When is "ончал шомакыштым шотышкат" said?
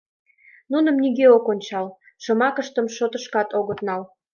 1.53-3.49